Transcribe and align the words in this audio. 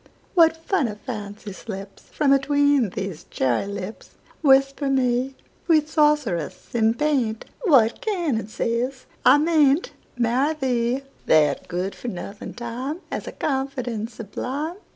What 0.33 0.57
funny 0.57 0.95
fancy 1.05 1.51
slipsFrom 1.51 2.33
atween 2.33 2.89
these 2.89 3.25
cherry 3.25 3.67
lips! 3.67 4.15
Whisper 4.41 4.89
me, 4.89 5.35
Sweet 5.67 5.87
sorceress 5.89 6.73
in 6.73 6.95
paint, 6.95 7.45
What 7.65 8.01
canon 8.01 8.47
says 8.47 9.05
I 9.23 9.37
may 9.37 9.75
n'tMarry 9.75 10.59
thee? 10.59 11.03
That 11.27 11.67
good 11.67 11.93
for 11.93 12.07
nothing 12.07 12.55
TimeHas 12.55 13.27
a 13.27 13.31
confidence 13.31 14.15
sublime! 14.15 14.77